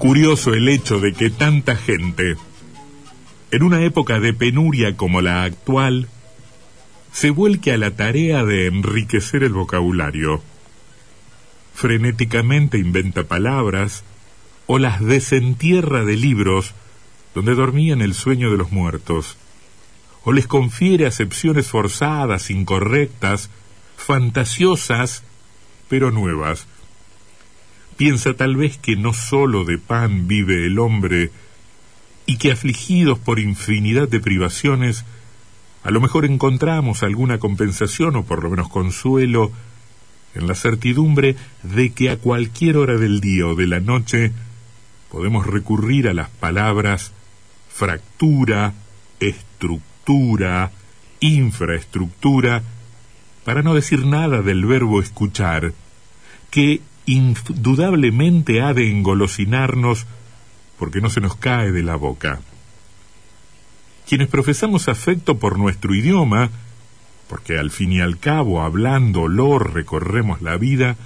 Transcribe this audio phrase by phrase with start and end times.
[0.00, 2.36] Curioso el hecho de que tanta gente,
[3.50, 6.08] en una época de penuria como la actual,
[7.12, 10.42] se vuelque a la tarea de enriquecer el vocabulario.
[11.74, 14.02] Frenéticamente inventa palabras
[14.66, 16.72] o las desentierra de libros
[17.34, 19.36] donde dormían el sueño de los muertos,
[20.24, 23.50] o les confiere acepciones forzadas, incorrectas,
[23.98, 25.24] fantasiosas,
[25.90, 26.66] pero nuevas
[28.00, 31.30] piensa tal vez que no sólo de pan vive el hombre
[32.24, 35.04] y que afligidos por infinidad de privaciones,
[35.82, 39.52] a lo mejor encontramos alguna compensación o por lo menos consuelo
[40.34, 44.32] en la certidumbre de que a cualquier hora del día o de la noche
[45.10, 47.12] podemos recurrir a las palabras
[47.68, 48.72] fractura,
[49.20, 50.72] estructura,
[51.20, 52.62] infraestructura,
[53.44, 55.74] para no decir nada del verbo escuchar,
[56.50, 56.80] que
[57.14, 60.06] indudablemente ha de engolosinarnos
[60.78, 62.40] porque no se nos cae de la boca.
[64.08, 66.50] Quienes profesamos afecto por nuestro idioma,
[67.28, 70.96] porque al fin y al cabo, hablándolo, recorremos la vida,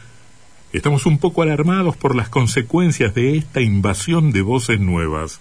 [0.72, 5.40] estamos un poco alarmados por las consecuencias de esta invasión de voces nuevas,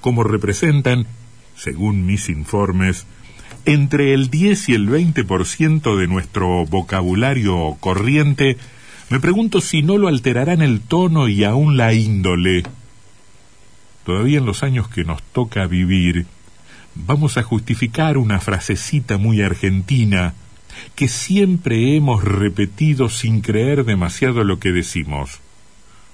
[0.00, 1.06] como representan,
[1.56, 3.06] según mis informes,
[3.64, 8.56] entre el 10 y el 20% de nuestro vocabulario corriente
[9.12, 12.62] me pregunto si no lo alterarán el tono y aún la índole.
[14.06, 16.24] Todavía en los años que nos toca vivir,
[16.94, 20.32] vamos a justificar una frasecita muy argentina
[20.94, 25.40] que siempre hemos repetido sin creer demasiado lo que decimos.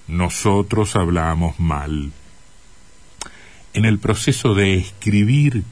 [0.09, 2.10] Nosotros hablamos mal.
[3.75, 5.62] En el proceso de escribir,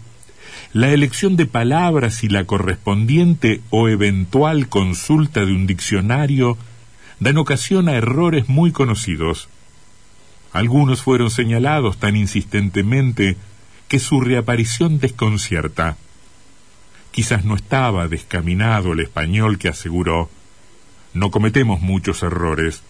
[0.72, 6.56] la elección de palabras y la correspondiente o eventual consulta de un diccionario
[7.20, 9.48] dan ocasión a errores muy conocidos.
[10.52, 13.36] Algunos fueron señalados tan insistentemente
[13.88, 15.96] que su reaparición desconcierta.
[17.10, 20.30] Quizás no estaba descaminado el español que aseguró
[21.16, 22.82] no cometemos muchos errores.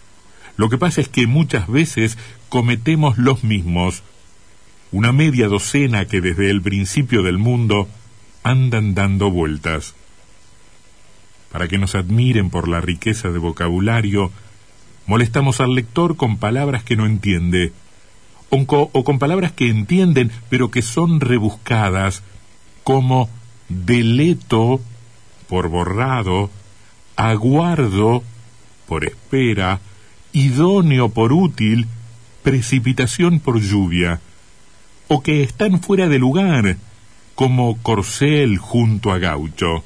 [0.57, 4.03] Lo que pasa es que muchas veces cometemos los mismos,
[4.91, 7.89] una media docena que desde el principio del mundo
[8.43, 9.95] andan dando vueltas
[11.51, 14.31] para que nos admiren por la riqueza de vocabulario,
[15.07, 17.73] molestamos al lector con palabras que no entiende,
[18.51, 22.23] o, con palabras que entienden, pero que son rebuscadas,
[22.85, 23.29] como
[23.69, 24.81] deleto
[25.49, 26.51] por borrado,
[27.17, 28.23] aguardo
[28.87, 29.81] por espera,
[30.33, 31.87] idóneo por útil,
[32.43, 34.21] precipitación por lluvia,
[35.09, 36.77] o que están fuera de lugar,
[37.35, 39.85] como corcel junto a gaucho.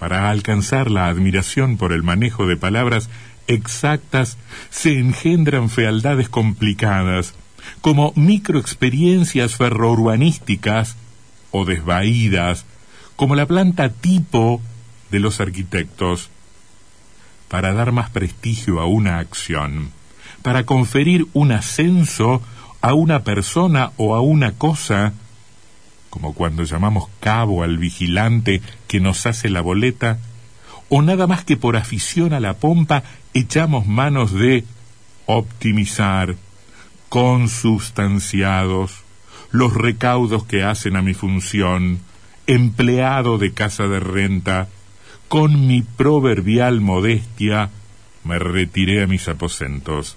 [0.00, 3.10] Para alcanzar la admiración por el manejo de palabras
[3.48, 4.38] exactas
[4.70, 7.34] se engendran fealdades complicadas,
[7.82, 10.96] como microexperiencias ferrourbanísticas
[11.50, 12.64] o desvaídas,
[13.14, 14.62] como la planta tipo
[15.10, 16.30] de los arquitectos.
[17.48, 19.90] Para dar más prestigio a una acción,
[20.40, 22.40] para conferir un ascenso
[22.80, 25.12] a una persona o a una cosa,
[26.10, 30.18] como cuando llamamos cabo al vigilante que nos hace la boleta,
[30.88, 34.64] o nada más que por afición a la pompa echamos manos de
[35.26, 36.34] optimizar,
[37.08, 39.04] consubstanciados,
[39.52, 42.00] los recaudos que hacen a mi función,
[42.46, 44.68] empleado de casa de renta,
[45.28, 47.70] con mi proverbial modestia
[48.24, 50.16] me retiré a mis aposentos,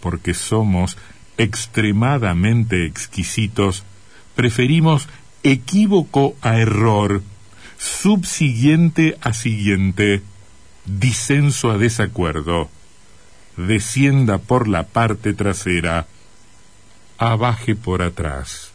[0.00, 0.98] porque somos
[1.38, 3.84] extremadamente exquisitos
[4.36, 5.08] preferimos
[5.42, 7.22] equívoco a error,
[7.78, 10.22] subsiguiente a siguiente,
[10.84, 12.68] disenso a desacuerdo,
[13.56, 16.06] descienda por la parte trasera,
[17.18, 18.72] abaje por atrás.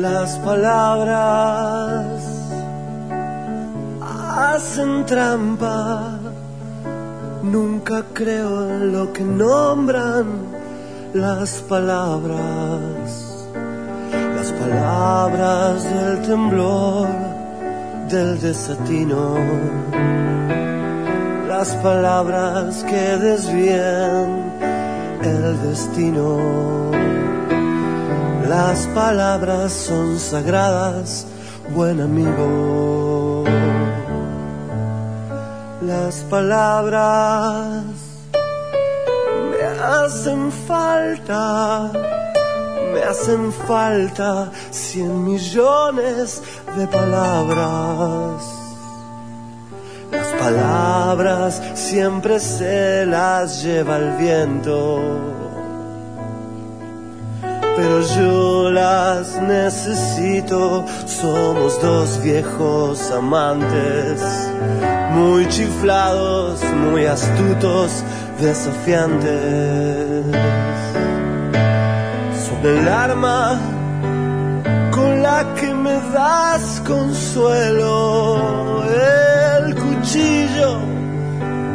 [0.00, 2.22] Las palabras
[4.00, 6.18] hacen trampa.
[7.42, 10.24] Nunca creo en lo que nombran
[11.12, 13.46] las palabras.
[14.36, 17.08] Las palabras del temblor,
[18.08, 19.34] del desatino.
[21.46, 24.50] Las palabras que desvían
[25.22, 26.99] el destino.
[28.50, 31.24] Las palabras son sagradas,
[31.72, 33.44] buen amigo.
[35.82, 37.84] Las palabras
[39.52, 41.92] me hacen falta,
[42.92, 46.42] me hacen falta cien millones
[46.76, 48.42] de palabras.
[50.10, 55.49] Las palabras siempre se las lleva el viento
[57.80, 60.84] pero yo las necesito.
[61.06, 64.20] Somos dos viejos amantes,
[65.14, 68.04] muy chiflados, muy astutos,
[68.38, 70.26] desafiantes.
[72.44, 73.58] Son el arma
[74.90, 78.84] con la que me das consuelo,
[79.64, 80.80] el cuchillo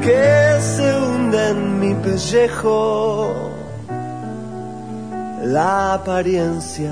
[0.02, 3.55] que se hunde en mi pellejo
[5.46, 6.92] la apariencia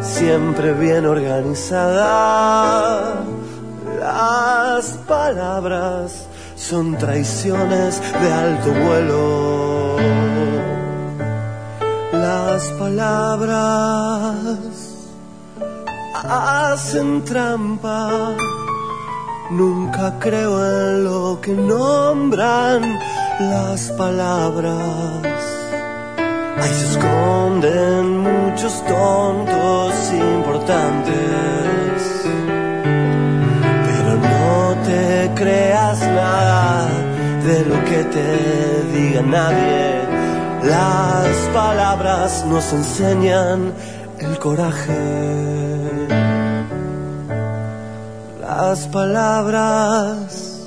[0.00, 1.94] siempre bien organizada.
[4.00, 6.26] Las palabras
[6.56, 9.96] son traiciones de alto vuelo.
[12.12, 14.36] Las palabras
[16.14, 18.34] hacen trampa.
[19.50, 22.98] Nunca creo en lo que nombran
[23.40, 25.37] las palabras
[26.60, 31.14] Ahí se esconden muchos tontos importantes.
[33.86, 36.88] Pero no te creas nada
[37.46, 40.02] de lo que te diga nadie.
[40.62, 43.72] Las palabras nos enseñan
[44.18, 45.38] el coraje.
[48.40, 50.58] Las palabras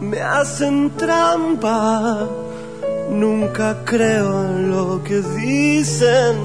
[0.00, 2.28] me hacen trampa
[3.10, 6.36] Nunca creo en lo que dicen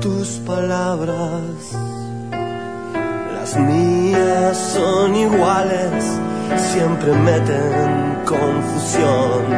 [0.00, 1.72] tus palabras.
[3.34, 6.04] Las mías son iguales,
[6.72, 9.50] siempre meten confusión.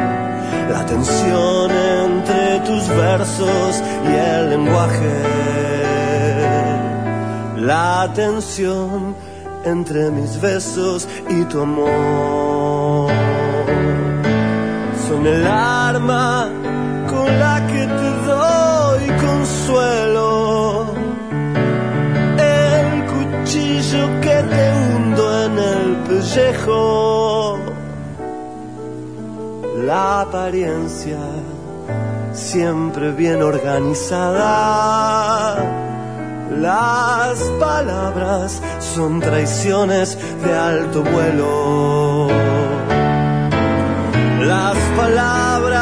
[0.71, 5.23] La tensión entre tus versos y el lenguaje.
[7.57, 9.15] La tensión
[9.65, 13.11] entre mis besos y tu amor
[15.11, 16.47] son el arma
[17.09, 20.85] con la que te doy consuelo,
[22.37, 27.59] el cuchillo que te hundo en el pellejo,
[29.85, 31.19] la apariencia
[32.31, 34.47] siempre bien organizada.
[36.57, 42.10] Las palabras son traiciones de alto vuelo
[44.45, 45.77] las palabras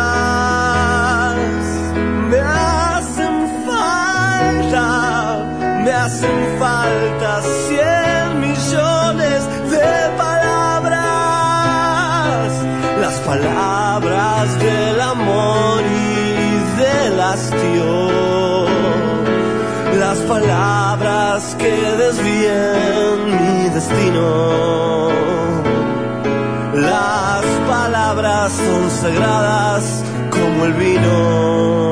[2.30, 5.46] me hacen falta,
[5.84, 10.92] me hacen falta cien millones de palabras,
[13.00, 18.66] las palabras del amor y del hastío,
[20.00, 25.49] las palabras que desvíen mi destino.
[28.50, 31.89] Son sagradas como el vino.